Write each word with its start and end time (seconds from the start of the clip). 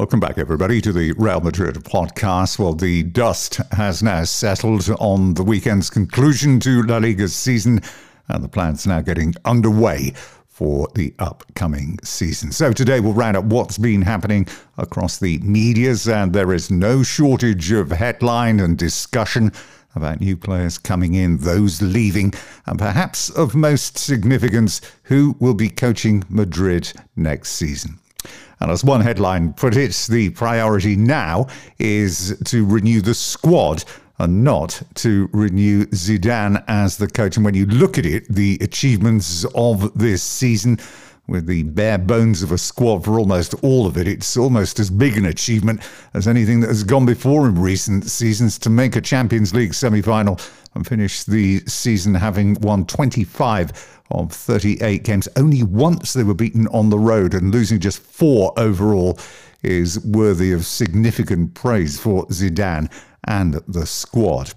Welcome 0.00 0.18
back, 0.18 0.38
everybody, 0.38 0.80
to 0.80 0.94
the 0.94 1.12
Real 1.18 1.42
Madrid 1.42 1.74
podcast. 1.74 2.58
Well, 2.58 2.72
the 2.72 3.02
dust 3.02 3.56
has 3.72 4.02
now 4.02 4.24
settled 4.24 4.88
on 4.98 5.34
the 5.34 5.42
weekend's 5.42 5.90
conclusion 5.90 6.58
to 6.60 6.82
La 6.84 6.96
Liga's 6.96 7.36
season, 7.36 7.82
and 8.28 8.42
the 8.42 8.48
plan's 8.48 8.86
now 8.86 9.02
getting 9.02 9.34
underway 9.44 10.14
for 10.46 10.88
the 10.94 11.12
upcoming 11.18 11.98
season. 12.02 12.50
So 12.50 12.72
today 12.72 13.00
we'll 13.00 13.12
round 13.12 13.36
up 13.36 13.44
what's 13.44 13.76
been 13.76 14.00
happening 14.00 14.46
across 14.78 15.18
the 15.18 15.38
medias, 15.40 16.08
and 16.08 16.32
there 16.32 16.54
is 16.54 16.70
no 16.70 17.02
shortage 17.02 17.70
of 17.70 17.90
headline 17.90 18.58
and 18.58 18.78
discussion 18.78 19.52
about 19.94 20.22
new 20.22 20.34
players 20.34 20.78
coming 20.78 21.12
in, 21.12 21.36
those 21.36 21.82
leaving, 21.82 22.32
and 22.64 22.78
perhaps 22.78 23.28
of 23.28 23.54
most 23.54 23.98
significance, 23.98 24.80
who 25.02 25.36
will 25.40 25.52
be 25.52 25.68
coaching 25.68 26.24
Madrid 26.30 26.90
next 27.16 27.50
season. 27.50 27.98
And 28.60 28.70
as 28.70 28.84
one 28.84 29.00
headline 29.00 29.54
put 29.54 29.76
it, 29.76 30.06
the 30.10 30.30
priority 30.30 30.96
now 30.96 31.46
is 31.78 32.38
to 32.44 32.66
renew 32.66 33.00
the 33.00 33.14
squad 33.14 33.84
and 34.18 34.44
not 34.44 34.82
to 34.96 35.30
renew 35.32 35.86
Zidane 35.86 36.62
as 36.68 36.98
the 36.98 37.08
coach. 37.08 37.36
And 37.36 37.44
when 37.44 37.54
you 37.54 37.64
look 37.64 37.96
at 37.96 38.04
it, 38.04 38.28
the 38.28 38.58
achievements 38.60 39.46
of 39.54 39.98
this 39.98 40.22
season, 40.22 40.78
with 41.30 41.46
the 41.46 41.62
bare 41.62 41.96
bones 41.96 42.42
of 42.42 42.50
a 42.50 42.58
squad 42.58 43.04
for 43.04 43.18
almost 43.18 43.54
all 43.62 43.86
of 43.86 43.96
it, 43.96 44.08
it's 44.08 44.36
almost 44.36 44.80
as 44.80 44.90
big 44.90 45.16
an 45.16 45.26
achievement 45.26 45.80
as 46.12 46.26
anything 46.26 46.60
that 46.60 46.66
has 46.66 46.82
gone 46.82 47.06
before 47.06 47.46
in 47.46 47.54
recent 47.54 48.04
seasons 48.04 48.58
to 48.58 48.68
make 48.68 48.96
a 48.96 49.00
Champions 49.00 49.54
League 49.54 49.72
semi 49.72 50.02
final 50.02 50.38
and 50.74 50.86
finish 50.86 51.24
the 51.24 51.60
season 51.60 52.14
having 52.14 52.54
won 52.60 52.84
25 52.84 54.00
of 54.10 54.32
38 54.32 55.04
games. 55.04 55.28
Only 55.36 55.62
once 55.62 56.12
they 56.12 56.24
were 56.24 56.34
beaten 56.34 56.66
on 56.68 56.90
the 56.90 56.98
road 56.98 57.34
and 57.34 57.52
losing 57.52 57.78
just 57.78 58.02
four 58.02 58.52
overall 58.58 59.18
is 59.62 60.04
worthy 60.04 60.52
of 60.52 60.66
significant 60.66 61.54
praise 61.54 61.98
for 61.98 62.26
Zidane 62.26 62.90
and 63.24 63.54
the 63.68 63.86
squad. 63.86 64.54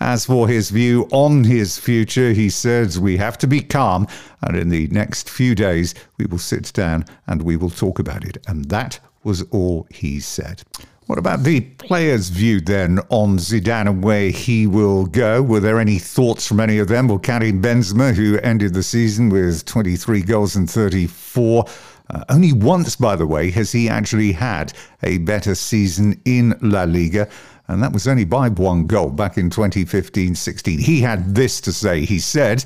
As 0.00 0.26
for 0.26 0.48
his 0.48 0.70
view 0.70 1.08
on 1.10 1.44
his 1.44 1.78
future, 1.78 2.32
he 2.32 2.50
says 2.50 3.00
we 3.00 3.16
have 3.16 3.38
to 3.38 3.46
be 3.46 3.60
calm, 3.60 4.06
and 4.42 4.56
in 4.56 4.68
the 4.68 4.88
next 4.88 5.30
few 5.30 5.54
days, 5.54 5.94
we 6.18 6.26
will 6.26 6.38
sit 6.38 6.72
down 6.72 7.04
and 7.26 7.42
we 7.42 7.56
will 7.56 7.70
talk 7.70 7.98
about 7.98 8.24
it. 8.24 8.38
And 8.46 8.66
that 8.66 9.00
was 9.22 9.42
all 9.50 9.86
he 9.90 10.20
said. 10.20 10.62
What 11.06 11.18
about 11.18 11.42
the 11.42 11.60
players' 11.60 12.30
view 12.30 12.62
then 12.62 12.98
on 13.10 13.36
Zidane 13.36 13.88
and 13.88 14.02
where 14.02 14.30
he 14.30 14.66
will 14.66 15.04
go? 15.04 15.42
Were 15.42 15.60
there 15.60 15.78
any 15.78 15.98
thoughts 15.98 16.46
from 16.46 16.60
any 16.60 16.78
of 16.78 16.88
them? 16.88 17.08
Well, 17.08 17.18
Karim 17.18 17.60
Benzema, 17.60 18.14
who 18.14 18.38
ended 18.38 18.72
the 18.72 18.82
season 18.82 19.28
with 19.28 19.66
23 19.66 20.22
goals 20.22 20.56
and 20.56 20.68
34. 20.68 21.66
Uh, 22.08 22.24
only 22.30 22.54
once, 22.54 22.96
by 22.96 23.16
the 23.16 23.26
way, 23.26 23.50
has 23.50 23.70
he 23.70 23.86
actually 23.86 24.32
had 24.32 24.72
a 25.02 25.18
better 25.18 25.54
season 25.54 26.20
in 26.24 26.54
La 26.62 26.84
Liga, 26.84 27.28
and 27.68 27.82
that 27.82 27.92
was 27.92 28.06
only 28.06 28.24
by 28.24 28.48
one 28.48 28.86
goal 28.86 29.10
back 29.10 29.38
in 29.38 29.50
2015 29.50 30.34
16. 30.34 30.78
He 30.78 31.00
had 31.00 31.34
this 31.34 31.60
to 31.62 31.72
say. 31.72 32.04
He 32.04 32.18
said, 32.18 32.64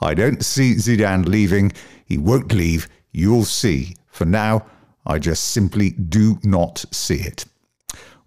I 0.00 0.14
don't 0.14 0.44
see 0.44 0.74
Zidane 0.74 1.26
leaving. 1.26 1.72
He 2.04 2.18
won't 2.18 2.52
leave. 2.52 2.88
You'll 3.12 3.44
see. 3.44 3.96
For 4.08 4.24
now, 4.24 4.66
I 5.04 5.18
just 5.18 5.52
simply 5.52 5.90
do 5.90 6.38
not 6.42 6.84
see 6.90 7.16
it. 7.16 7.44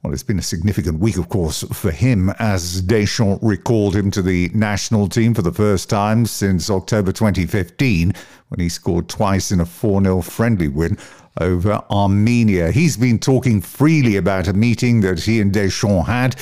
Well, 0.01 0.13
it's 0.13 0.23
been 0.23 0.39
a 0.39 0.43
significant 0.43 0.99
week, 0.99 1.17
of 1.17 1.27
course, 1.27 1.63
for 1.73 1.91
him 1.91 2.29
as 2.39 2.81
Deschamps 2.81 3.43
recalled 3.43 3.95
him 3.95 4.09
to 4.11 4.21
the 4.21 4.49
national 4.53 5.09
team 5.09 5.33
for 5.33 5.41
the 5.41 5.51
first 5.51 5.89
time 5.89 6.25
since 6.25 6.69
October 6.69 7.11
2015 7.11 8.13
when 8.47 8.59
he 8.59 8.69
scored 8.69 9.09
twice 9.09 9.51
in 9.51 9.59
a 9.59 9.65
4 9.65 10.01
0 10.01 10.21
friendly 10.21 10.69
win 10.69 10.97
over 11.39 11.83
Armenia. 11.89 12.71
He's 12.71 12.97
been 12.97 13.19
talking 13.19 13.61
freely 13.61 14.17
about 14.17 14.47
a 14.47 14.53
meeting 14.53 15.01
that 15.01 15.19
he 15.19 15.41
and 15.41 15.51
Deschamps 15.51 16.07
had 16.07 16.35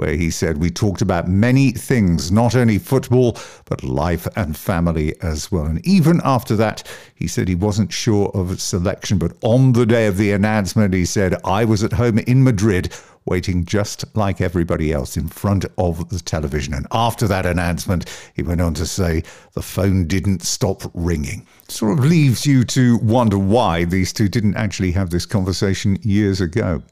where 0.00 0.14
he 0.14 0.30
said 0.30 0.56
we 0.56 0.70
talked 0.70 1.02
about 1.02 1.28
many 1.28 1.72
things, 1.72 2.32
not 2.32 2.54
only 2.54 2.78
football, 2.78 3.36
but 3.66 3.84
life 3.84 4.26
and 4.34 4.56
family 4.56 5.14
as 5.20 5.52
well. 5.52 5.66
And 5.66 5.86
even 5.86 6.22
after 6.24 6.56
that, 6.56 6.82
he 7.14 7.26
said 7.26 7.48
he 7.48 7.54
wasn't 7.54 7.92
sure 7.92 8.30
of 8.32 8.58
selection. 8.62 9.18
But 9.18 9.32
on 9.42 9.74
the 9.74 9.84
day 9.84 10.06
of 10.06 10.16
the 10.16 10.32
announcement, 10.32 10.94
he 10.94 11.04
said, 11.04 11.36
I 11.44 11.66
was 11.66 11.84
at 11.84 11.92
home 11.92 12.18
in 12.20 12.42
Madrid 12.42 12.94
waiting 13.26 13.64
just 13.64 14.04
like 14.16 14.40
everybody 14.40 14.92
else 14.92 15.16
in 15.16 15.28
front 15.28 15.64
of 15.78 16.08
the 16.08 16.18
television. 16.18 16.74
And 16.74 16.86
after 16.90 17.28
that 17.28 17.46
announcement, 17.46 18.10
he 18.34 18.42
went 18.42 18.60
on 18.60 18.74
to 18.74 18.86
say 18.86 19.22
the 19.52 19.62
phone 19.62 20.06
didn't 20.06 20.42
stop 20.42 20.82
ringing. 20.94 21.46
Sort 21.68 21.98
of 21.98 22.04
leaves 22.04 22.46
you 22.46 22.64
to 22.64 22.98
wonder 22.98 23.38
why 23.38 23.84
these 23.84 24.12
two 24.12 24.28
didn't 24.28 24.56
actually 24.56 24.92
have 24.92 25.10
this 25.10 25.26
conversation 25.26 25.98
years 26.02 26.40
ago. 26.40 26.82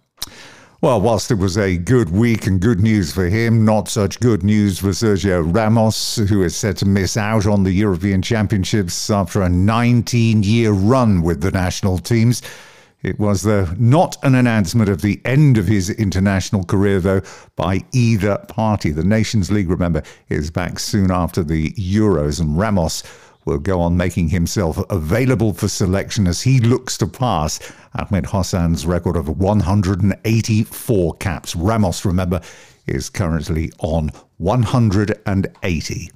Well, 0.81 1.00
whilst 1.00 1.33
it 1.33 1.39
was 1.39 1.59
a 1.59 1.77
good 1.77 2.11
week 2.11 2.47
and 2.47 2.60
good 2.60 2.78
news 2.78 3.12
for 3.12 3.27
him, 3.27 3.65
not 3.65 3.89
such 3.89 4.21
good 4.21 4.45
news 4.45 4.78
for 4.78 4.91
Sergio 4.91 5.43
Ramos, 5.53 6.19
who 6.28 6.45
is 6.45 6.55
set 6.55 6.77
to 6.77 6.87
miss 6.87 7.16
out 7.16 7.47
on 7.47 7.65
the 7.65 7.72
European 7.72 8.22
Championships 8.22 9.10
after 9.10 9.43
a 9.43 9.49
19 9.49 10.45
year 10.45 10.71
run 10.71 11.22
with 11.22 11.41
the 11.41 11.50
national 11.50 11.99
teams. 11.99 12.43
It 13.03 13.19
was 13.20 13.42
the, 13.42 13.75
not 13.78 14.16
an 14.25 14.34
announcement 14.34 14.88
of 14.88 15.03
the 15.03 15.20
end 15.25 15.56
of 15.56 15.69
his 15.69 15.88
international 15.88 16.64
career, 16.64 16.98
though, 16.98 17.22
by 17.54 17.84
either 17.92 18.38
party. 18.48 18.91
The 18.91 19.04
Nations 19.04 19.53
League, 19.53 19.70
remember, 19.70 20.03
is 20.28 20.50
back 20.50 20.81
soon 20.81 21.12
after 21.12 21.44
the 21.44 21.70
Euros, 21.72 22.41
and 22.41 22.59
Ramos 22.59 23.04
will 23.44 23.59
go 23.59 23.81
on 23.81 23.97
making 23.97 24.31
himself 24.31 24.78
available 24.91 25.53
for 25.54 25.69
selection 25.69 26.26
as 26.26 26.42
he 26.42 26.59
looks 26.59 26.98
to 26.98 27.06
pass 27.06 27.60
Ahmed 27.94 28.26
Hassan's 28.26 28.84
record 28.84 29.16
of 29.16 29.28
184 29.28 31.15
caps. 31.15 31.54
Ramos, 31.54 32.04
remember, 32.04 32.41
is 32.86 33.09
currently 33.09 33.70
on 33.78 34.10
180. 34.38 36.10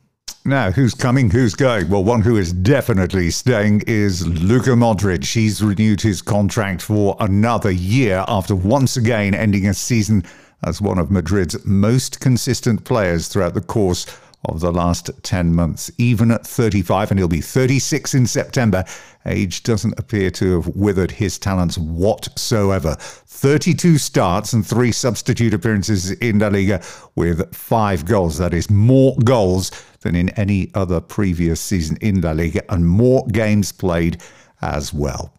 Now, 0.45 0.73
who's 0.73 0.93
coming? 0.93 1.31
Who's 1.31 1.55
going? 1.55 1.89
Well, 1.89 2.03
one 2.03 2.23
who 2.23 2.37
is 2.37 2.53
definitely 2.53 3.31
staying 3.31 3.83
is 3.87 4.27
Luka 4.27 4.71
Modric. 4.71 5.33
He's 5.33 5.63
renewed 5.63 6.01
his 6.01 6.21
contract 6.21 6.83
for 6.83 7.17
another 7.21 7.71
year 7.71 8.25
after 8.27 8.57
once 8.57 8.97
again 8.97 9.35
ending 9.35 9.69
a 9.69 9.75
season 9.75 10.25
as 10.65 10.81
one 10.81 10.99
of 10.99 11.13
Madrid's 11.13 11.65
most 11.65 12.19
consistent 12.19 12.85
players 12.85 13.29
throughout 13.29 13.55
the 13.55 13.61
course 13.61 14.05
of 14.47 14.61
the 14.61 14.73
last 14.73 15.11
10 15.23 15.55
months. 15.55 15.91
Even 15.99 16.31
at 16.31 16.47
35, 16.47 17.11
and 17.11 17.21
he'll 17.21 17.29
be 17.29 17.41
36 17.41 18.15
in 18.15 18.27
September, 18.27 18.85
age 19.27 19.63
doesn't 19.63 19.99
appear 19.99 20.31
to 20.31 20.61
have 20.61 20.75
withered 20.75 21.11
his 21.11 21.39
talents 21.39 21.79
whatsoever. 21.79 22.97
32 22.99 23.99
starts 23.99 24.53
and 24.53 24.67
three 24.67 24.93
substitute 24.93 25.55
appearances 25.55 26.11
in 26.13 26.39
La 26.39 26.49
Liga 26.49 26.83
with 27.15 27.55
five 27.55 28.05
goals. 28.05 28.39
That 28.39 28.55
is 28.55 28.71
more 28.71 29.17
goals 29.25 29.71
than 30.01 30.17
in 30.17 30.29
any 30.31 30.71
other 30.75 31.01
previous 31.01 31.61
season 31.61 31.97
in 32.01 32.21
La 32.21 32.33
Liga, 32.33 32.63
and 32.73 32.87
more 32.87 33.27
games 33.29 33.73
played 33.73 34.21
as 34.61 34.93
well. 34.93 35.33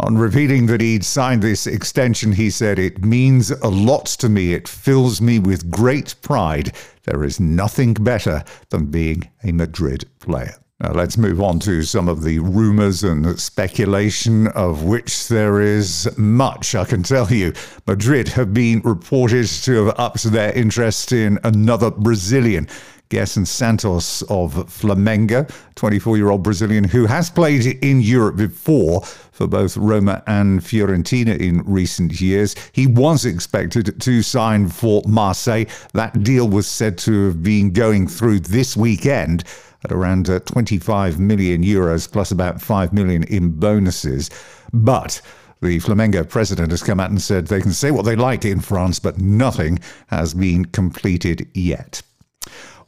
On 0.00 0.16
revealing 0.16 0.64
that 0.66 0.80
he'd 0.80 1.04
signed 1.04 1.42
this 1.42 1.66
extension, 1.66 2.32
he 2.32 2.48
said, 2.48 2.78
It 2.78 3.04
means 3.04 3.50
a 3.50 3.68
lot 3.68 4.06
to 4.06 4.30
me. 4.30 4.54
It 4.54 4.66
fills 4.66 5.20
me 5.20 5.38
with 5.38 5.70
great 5.70 6.14
pride. 6.22 6.72
There 7.04 7.22
is 7.22 7.38
nothing 7.38 7.92
better 7.92 8.42
than 8.70 8.86
being 8.86 9.30
a 9.44 9.52
Madrid 9.52 10.08
player. 10.18 10.54
Now, 10.80 10.92
let's 10.92 11.18
move 11.18 11.42
on 11.42 11.58
to 11.60 11.82
some 11.82 12.08
of 12.08 12.22
the 12.22 12.38
rumours 12.38 13.04
and 13.04 13.38
speculation, 13.38 14.48
of 14.48 14.84
which 14.84 15.28
there 15.28 15.60
is 15.60 16.08
much, 16.16 16.74
I 16.74 16.86
can 16.86 17.02
tell 17.02 17.30
you. 17.30 17.52
Madrid 17.86 18.28
have 18.28 18.54
been 18.54 18.80
reported 18.80 19.48
to 19.48 19.84
have 19.84 20.00
upped 20.00 20.22
their 20.24 20.52
interest 20.52 21.12
in 21.12 21.38
another 21.44 21.90
Brazilian. 21.90 22.68
Gerson 23.10 23.44
Santos 23.44 24.22
of 24.22 24.54
Flamengo, 24.68 25.50
24 25.74 26.16
year 26.16 26.30
old 26.30 26.44
Brazilian 26.44 26.84
who 26.84 27.06
has 27.06 27.28
played 27.28 27.66
in 27.84 28.00
Europe 28.00 28.36
before 28.36 29.02
for 29.02 29.48
both 29.48 29.76
Roma 29.76 30.22
and 30.28 30.60
Fiorentina 30.60 31.38
in 31.38 31.62
recent 31.64 32.20
years. 32.20 32.54
He 32.72 32.86
was 32.86 33.24
expected 33.24 34.00
to 34.00 34.22
sign 34.22 34.68
for 34.68 35.02
Marseille. 35.06 35.64
That 35.92 36.22
deal 36.22 36.48
was 36.48 36.68
said 36.68 36.98
to 36.98 37.26
have 37.26 37.42
been 37.42 37.72
going 37.72 38.06
through 38.06 38.40
this 38.40 38.76
weekend 38.76 39.42
at 39.84 39.90
around 39.90 40.30
uh, 40.30 40.38
25 40.40 41.18
million 41.18 41.64
euros 41.64 42.10
plus 42.10 42.30
about 42.30 42.62
5 42.62 42.92
million 42.92 43.24
in 43.24 43.50
bonuses. 43.50 44.30
But 44.72 45.20
the 45.60 45.78
Flamengo 45.80 46.28
president 46.28 46.70
has 46.70 46.82
come 46.82 47.00
out 47.00 47.10
and 47.10 47.20
said 47.20 47.46
they 47.46 47.60
can 47.60 47.72
say 47.72 47.90
what 47.90 48.04
they 48.04 48.14
like 48.14 48.44
in 48.44 48.60
France, 48.60 49.00
but 49.00 49.18
nothing 49.18 49.80
has 50.06 50.32
been 50.32 50.64
completed 50.66 51.48
yet. 51.54 52.02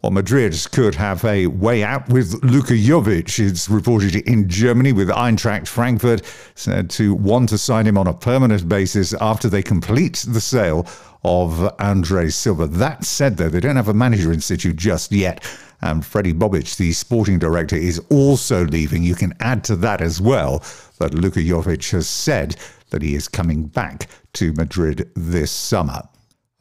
Well, 0.02 0.10
Madrid 0.10 0.56
could 0.72 0.96
have 0.96 1.24
a 1.24 1.46
way 1.46 1.84
out 1.84 2.08
with 2.08 2.42
Luka 2.42 2.72
Jovic. 2.72 3.38
It's 3.38 3.68
reported 3.68 4.16
in 4.16 4.48
Germany 4.48 4.92
with 4.92 5.08
Eintracht 5.08 5.68
Frankfurt 5.68 6.22
said 6.56 6.90
to 6.90 7.14
want 7.14 7.50
to 7.50 7.58
sign 7.58 7.86
him 7.86 7.96
on 7.96 8.08
a 8.08 8.12
permanent 8.12 8.68
basis 8.68 9.14
after 9.20 9.48
they 9.48 9.62
complete 9.62 10.24
the 10.26 10.40
sale 10.40 10.88
of 11.22 11.72
Andre 11.78 12.30
Silva. 12.30 12.66
That 12.66 13.04
said, 13.04 13.36
though, 13.36 13.48
they 13.48 13.60
don't 13.60 13.76
have 13.76 13.86
a 13.86 13.94
manager 13.94 14.32
in 14.32 14.40
situ 14.40 14.72
just 14.72 15.12
yet. 15.12 15.44
And 15.82 16.02
Fredi 16.02 16.36
Bobic, 16.36 16.76
the 16.78 16.90
sporting 16.92 17.38
director, 17.38 17.76
is 17.76 18.00
also 18.10 18.64
leaving. 18.64 19.04
You 19.04 19.14
can 19.14 19.34
add 19.38 19.62
to 19.64 19.76
that 19.76 20.00
as 20.00 20.20
well 20.20 20.64
that 20.98 21.14
Luka 21.14 21.38
Jovic 21.38 21.92
has 21.92 22.08
said 22.08 22.56
that 22.90 23.02
he 23.02 23.14
is 23.14 23.28
coming 23.28 23.66
back 23.66 24.08
to 24.32 24.52
Madrid 24.54 25.12
this 25.14 25.52
summer. 25.52 26.02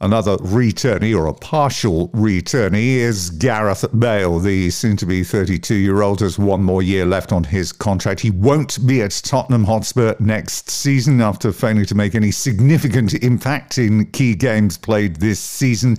Another 0.02 0.36
returnee 0.38 1.16
or 1.16 1.26
a 1.28 1.32
partial 1.32 2.08
returnee 2.08 2.96
is 2.96 3.30
Gareth 3.30 3.84
Bale. 3.96 4.40
The 4.40 4.68
soon 4.70 4.96
to 4.96 5.06
be 5.06 5.22
32 5.22 5.76
year 5.76 6.02
old 6.02 6.18
has 6.22 6.40
one 6.40 6.64
more 6.64 6.82
year 6.82 7.06
left 7.06 7.30
on 7.30 7.44
his 7.44 7.70
contract. 7.70 8.18
He 8.18 8.32
won't 8.32 8.84
be 8.84 9.00
at 9.00 9.12
Tottenham 9.24 9.62
Hotspur 9.62 10.16
next 10.18 10.68
season 10.70 11.20
after 11.20 11.52
failing 11.52 11.84
to 11.84 11.94
make 11.94 12.16
any 12.16 12.32
significant 12.32 13.14
impact 13.14 13.78
in 13.78 14.06
key 14.06 14.34
games 14.34 14.76
played 14.76 15.16
this 15.16 15.38
season. 15.38 15.96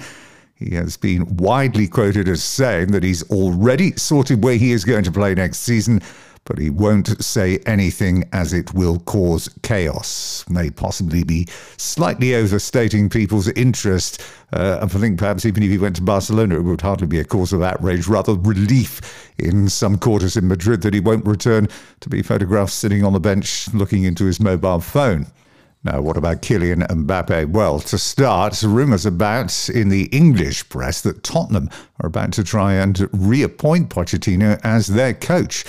He 0.55 0.75
has 0.75 0.97
been 0.97 1.37
widely 1.37 1.87
quoted 1.87 2.27
as 2.27 2.43
saying 2.43 2.91
that 2.91 3.03
he's 3.03 3.23
already 3.31 3.93
sorted 3.95 4.43
where 4.43 4.57
he 4.57 4.73
is 4.73 4.83
going 4.83 5.05
to 5.05 5.13
play 5.13 5.33
next 5.33 5.59
season 5.59 6.01
but 6.45 6.59
he 6.59 6.69
won't 6.69 7.23
say 7.23 7.59
anything 7.65 8.27
as 8.33 8.53
it 8.53 8.73
will 8.73 8.99
cause 8.99 9.49
chaos. 9.61 10.43
May 10.49 10.69
possibly 10.69 11.23
be 11.23 11.47
slightly 11.77 12.35
overstating 12.35 13.09
people's 13.09 13.47
interest. 13.49 14.21
Uh, 14.51 14.79
I 14.81 14.87
think 14.87 15.17
perhaps 15.17 15.45
even 15.45 15.63
if 15.63 15.69
he 15.69 15.77
went 15.77 15.95
to 15.97 16.01
Barcelona, 16.01 16.57
it 16.57 16.63
would 16.63 16.81
hardly 16.81 17.07
be 17.07 17.19
a 17.19 17.25
cause 17.25 17.53
of 17.53 17.61
outrage, 17.61 18.07
rather 18.07 18.35
relief 18.35 19.31
in 19.37 19.69
some 19.69 19.97
quarters 19.97 20.35
in 20.35 20.47
Madrid 20.47 20.81
that 20.81 20.93
he 20.93 20.99
won't 20.99 21.25
return 21.25 21.67
to 22.01 22.09
be 22.09 22.21
photographed 22.21 22.73
sitting 22.73 23.03
on 23.03 23.13
the 23.13 23.19
bench 23.19 23.73
looking 23.73 24.03
into 24.03 24.25
his 24.25 24.39
mobile 24.39 24.79
phone. 24.79 25.27
Now, 25.85 25.99
what 25.99 26.15
about 26.15 26.41
Kylian 26.41 26.87
Mbappe? 26.87 27.49
Well, 27.51 27.79
to 27.81 27.97
start, 27.97 28.61
rumours 28.63 29.05
about 29.05 29.67
in 29.67 29.89
the 29.89 30.05
English 30.05 30.69
press 30.69 31.01
that 31.01 31.23
Tottenham 31.23 31.69
are 31.99 32.07
about 32.07 32.31
to 32.33 32.43
try 32.43 32.73
and 32.73 33.09
reappoint 33.11 33.89
Pochettino 33.89 34.59
as 34.63 34.87
their 34.87 35.13
coach. 35.13 35.65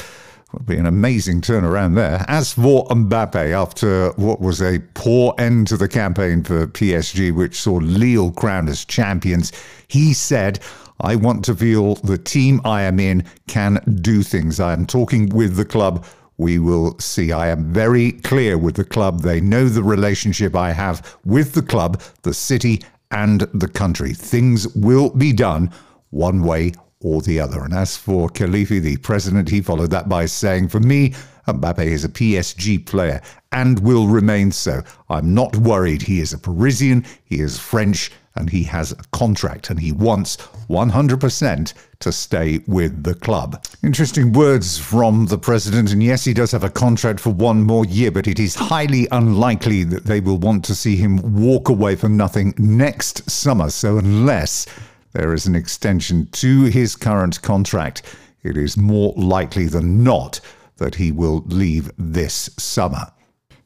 Would 0.54 0.66
be 0.66 0.76
an 0.76 0.86
amazing 0.86 1.40
turnaround 1.40 1.96
there. 1.96 2.24
As 2.28 2.52
for 2.52 2.86
Mbappe, 2.86 3.52
after 3.52 4.10
what 4.12 4.40
was 4.40 4.62
a 4.62 4.78
poor 4.94 5.34
end 5.36 5.66
to 5.66 5.76
the 5.76 5.88
campaign 5.88 6.44
for 6.44 6.68
PSG, 6.68 7.34
which 7.34 7.60
saw 7.60 7.74
Lille 7.74 8.30
crowned 8.30 8.68
as 8.68 8.84
champions, 8.84 9.50
he 9.88 10.14
said, 10.14 10.60
I 11.00 11.16
want 11.16 11.44
to 11.46 11.56
feel 11.56 11.96
the 11.96 12.18
team 12.18 12.60
I 12.64 12.82
am 12.82 13.00
in 13.00 13.24
can 13.48 13.82
do 14.00 14.22
things. 14.22 14.60
I 14.60 14.74
am 14.74 14.86
talking 14.86 15.28
with 15.30 15.56
the 15.56 15.64
club. 15.64 16.06
We 16.36 16.60
will 16.60 16.96
see. 17.00 17.32
I 17.32 17.48
am 17.48 17.72
very 17.72 18.12
clear 18.12 18.56
with 18.56 18.76
the 18.76 18.84
club. 18.84 19.22
They 19.22 19.40
know 19.40 19.68
the 19.68 19.82
relationship 19.82 20.54
I 20.54 20.70
have 20.70 21.16
with 21.24 21.54
the 21.54 21.62
club, 21.62 22.00
the 22.22 22.34
city, 22.34 22.80
and 23.10 23.40
the 23.40 23.68
country. 23.68 24.14
Things 24.14 24.68
will 24.76 25.10
be 25.10 25.32
done 25.32 25.72
one 26.10 26.44
way 26.44 26.74
or 27.04 27.20
the 27.20 27.38
other. 27.38 27.62
And 27.62 27.74
as 27.74 27.96
for 27.96 28.28
Khelaifi, 28.28 28.80
the 28.80 28.96
president, 28.96 29.50
he 29.50 29.60
followed 29.60 29.90
that 29.90 30.08
by 30.08 30.26
saying, 30.26 30.68
For 30.68 30.80
me, 30.80 31.14
Mbappe 31.46 31.84
is 31.84 32.04
a 32.04 32.08
PSG 32.08 32.84
player 32.86 33.20
and 33.52 33.78
will 33.80 34.08
remain 34.08 34.50
so. 34.50 34.82
I'm 35.08 35.34
not 35.34 35.54
worried. 35.56 36.02
He 36.02 36.20
is 36.20 36.32
a 36.32 36.38
Parisian, 36.38 37.04
he 37.24 37.40
is 37.40 37.58
French, 37.58 38.10
and 38.36 38.50
he 38.50 38.64
has 38.64 38.90
a 38.90 38.96
contract, 39.12 39.70
and 39.70 39.78
he 39.78 39.92
wants 39.92 40.38
100% 40.68 41.74
to 42.00 42.12
stay 42.12 42.60
with 42.66 43.04
the 43.04 43.14
club. 43.14 43.64
Interesting 43.84 44.32
words 44.32 44.76
from 44.76 45.26
the 45.26 45.38
president. 45.38 45.92
And 45.92 46.02
yes, 46.02 46.24
he 46.24 46.34
does 46.34 46.50
have 46.50 46.64
a 46.64 46.70
contract 46.70 47.20
for 47.20 47.30
one 47.30 47.62
more 47.62 47.84
year, 47.84 48.10
but 48.10 48.26
it 48.26 48.40
is 48.40 48.54
highly 48.54 49.06
unlikely 49.12 49.84
that 49.84 50.04
they 50.04 50.20
will 50.20 50.38
want 50.38 50.64
to 50.64 50.74
see 50.74 50.96
him 50.96 51.18
walk 51.40 51.68
away 51.68 51.94
for 51.94 52.08
nothing 52.08 52.54
next 52.58 53.30
summer. 53.30 53.70
So, 53.70 53.98
unless 53.98 54.66
there 55.14 55.32
is 55.32 55.46
an 55.46 55.54
extension 55.54 56.26
to 56.32 56.64
his 56.64 56.96
current 56.96 57.40
contract, 57.40 58.02
it 58.42 58.56
is 58.56 58.76
more 58.76 59.14
likely 59.16 59.66
than 59.66 60.04
not 60.04 60.40
that 60.76 60.96
he 60.96 61.10
will 61.10 61.42
leave 61.46 61.90
this 61.96 62.50
summer. 62.58 63.10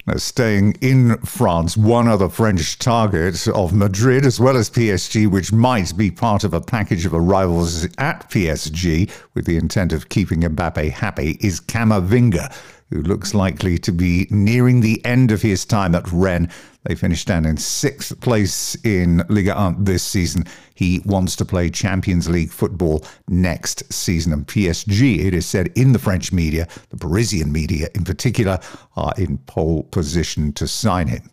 Now, 0.06 0.16
staying 0.16 0.74
in 0.80 1.18
France, 1.18 1.76
one 1.76 2.08
other 2.08 2.28
French 2.30 2.78
target 2.78 3.46
of 3.48 3.74
Madrid, 3.74 4.24
as 4.24 4.40
well 4.40 4.56
as 4.56 4.70
PSG, 4.70 5.26
which 5.26 5.52
might 5.52 5.94
be 5.96 6.10
part 6.10 6.44
of 6.44 6.54
a 6.54 6.62
package 6.62 7.04
of 7.04 7.12
arrivals 7.12 7.84
at 7.98 8.30
PSG 8.30 9.10
with 9.34 9.44
the 9.44 9.56
intent 9.56 9.92
of 9.92 10.08
keeping 10.08 10.40
Mbappe 10.40 10.92
happy, 10.92 11.36
is 11.40 11.60
Camavinga 11.60 12.54
who 12.90 13.02
looks 13.02 13.34
likely 13.34 13.78
to 13.78 13.92
be 13.92 14.26
nearing 14.30 14.80
the 14.80 15.04
end 15.04 15.30
of 15.30 15.42
his 15.42 15.64
time 15.64 15.94
at 15.94 16.10
Rennes. 16.10 16.52
They 16.84 16.94
finished 16.94 17.26
down 17.26 17.44
in 17.44 17.56
sixth 17.56 18.18
place 18.20 18.74
in 18.84 19.22
Liga 19.28 19.54
1 19.54 19.84
this 19.84 20.02
season. 20.02 20.44
He 20.74 21.00
wants 21.04 21.36
to 21.36 21.44
play 21.44 21.70
Champions 21.70 22.28
League 22.28 22.50
football 22.50 23.04
next 23.28 23.92
season. 23.92 24.32
And 24.32 24.46
PSG, 24.46 25.24
it 25.24 25.34
is 25.34 25.44
said 25.44 25.70
in 25.74 25.92
the 25.92 25.98
French 25.98 26.32
media, 26.32 26.66
the 26.90 26.96
Parisian 26.96 27.52
media 27.52 27.88
in 27.94 28.04
particular, 28.04 28.58
are 28.96 29.12
in 29.18 29.38
pole 29.38 29.82
position 29.84 30.52
to 30.54 30.66
sign 30.66 31.08
him. 31.08 31.30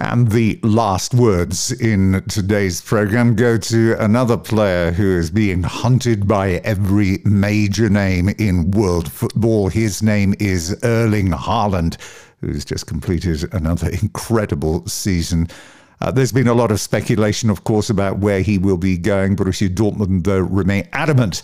And 0.00 0.30
the 0.30 0.60
last 0.62 1.12
words 1.12 1.72
in 1.72 2.22
today's 2.28 2.80
program 2.80 3.34
go 3.34 3.58
to 3.58 3.96
another 3.98 4.36
player 4.36 4.92
who 4.92 5.18
is 5.18 5.28
being 5.28 5.64
hunted 5.64 6.28
by 6.28 6.60
every 6.62 7.18
major 7.24 7.88
name 7.88 8.28
in 8.38 8.70
world 8.70 9.10
football. 9.10 9.68
His 9.68 10.00
name 10.00 10.36
is 10.38 10.78
Erling 10.84 11.30
Haaland, 11.30 11.96
who's 12.40 12.64
just 12.64 12.86
completed 12.86 13.52
another 13.52 13.88
incredible 14.02 14.86
season. 14.86 15.48
Uh, 16.00 16.12
there's 16.12 16.30
been 16.30 16.46
a 16.46 16.54
lot 16.54 16.70
of 16.70 16.80
speculation, 16.80 17.50
of 17.50 17.64
course, 17.64 17.90
about 17.90 18.20
where 18.20 18.40
he 18.40 18.56
will 18.56 18.78
be 18.78 18.96
going. 18.96 19.34
But 19.34 19.48
Borussia 19.48 19.68
Dortmund, 19.68 20.22
though, 20.22 20.38
remain 20.38 20.88
adamant 20.92 21.42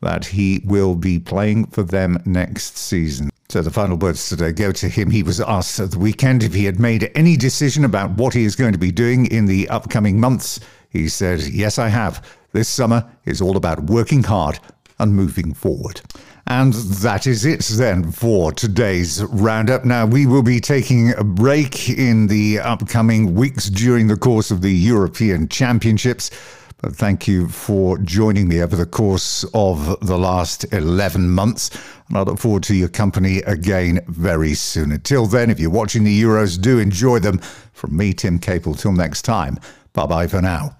that 0.00 0.26
he 0.26 0.62
will 0.64 0.94
be 0.94 1.18
playing 1.18 1.66
for 1.66 1.82
them 1.82 2.22
next 2.24 2.78
season. 2.78 3.30
So 3.48 3.62
the 3.62 3.70
final 3.70 3.96
words 3.96 4.28
today 4.28 4.52
go 4.52 4.72
to 4.72 4.88
him. 4.88 5.10
He 5.10 5.22
was 5.22 5.40
asked 5.40 5.78
at 5.78 5.92
the 5.92 5.98
weekend 5.98 6.42
if 6.42 6.52
he 6.52 6.64
had 6.64 6.80
made 6.80 7.10
any 7.14 7.36
decision 7.36 7.84
about 7.84 8.10
what 8.12 8.34
he 8.34 8.44
is 8.44 8.56
going 8.56 8.72
to 8.72 8.78
be 8.78 8.90
doing 8.90 9.26
in 9.26 9.46
the 9.46 9.68
upcoming 9.68 10.18
months. 10.18 10.58
He 10.88 11.08
said, 11.08 11.42
Yes, 11.42 11.78
I 11.78 11.88
have. 11.88 12.26
This 12.52 12.68
summer 12.68 13.08
is 13.24 13.40
all 13.40 13.56
about 13.56 13.84
working 13.84 14.24
hard 14.24 14.58
and 14.98 15.14
moving 15.14 15.54
forward. 15.54 16.00
And 16.48 16.72
that 16.72 17.26
is 17.26 17.44
it 17.44 17.60
then 17.76 18.10
for 18.12 18.52
today's 18.52 19.22
roundup. 19.24 19.84
Now, 19.84 20.06
we 20.06 20.26
will 20.26 20.42
be 20.42 20.60
taking 20.60 21.12
a 21.14 21.24
break 21.24 21.88
in 21.88 22.28
the 22.28 22.60
upcoming 22.60 23.34
weeks 23.34 23.68
during 23.68 24.06
the 24.06 24.16
course 24.16 24.50
of 24.50 24.62
the 24.62 24.72
European 24.72 25.48
Championships. 25.48 26.30
But 26.78 26.94
thank 26.94 27.26
you 27.26 27.48
for 27.48 27.96
joining 27.98 28.48
me 28.48 28.62
over 28.62 28.76
the 28.76 28.86
course 28.86 29.44
of 29.54 29.98
the 30.06 30.18
last 30.18 30.64
11 30.72 31.30
months. 31.30 31.70
And 32.08 32.18
I 32.18 32.22
look 32.22 32.38
forward 32.38 32.62
to 32.64 32.74
your 32.74 32.88
company 32.88 33.38
again 33.38 34.04
very 34.08 34.54
soon. 34.54 34.92
Until 34.92 35.26
then, 35.26 35.50
if 35.50 35.58
you're 35.58 35.70
watching 35.70 36.04
the 36.04 36.22
Euros, 36.22 36.60
do 36.60 36.78
enjoy 36.78 37.18
them. 37.18 37.38
From 37.72 37.96
me, 37.96 38.12
Tim 38.12 38.38
Capel, 38.38 38.74
till 38.74 38.92
next 38.92 39.22
time, 39.22 39.58
bye 39.94 40.06
bye 40.06 40.26
for 40.26 40.42
now. 40.42 40.76